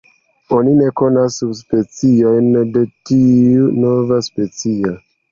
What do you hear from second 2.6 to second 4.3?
de tiu “nova”